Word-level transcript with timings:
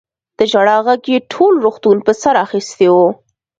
د 0.37 0.39
ژړا 0.51 0.77
غږ 0.87 1.01
يې 1.11 1.19
ټول 1.31 1.53
روغتون 1.65 1.97
په 2.05 2.11
سر 2.21 2.35
اخيستی 2.45 2.87
و. 2.91 2.95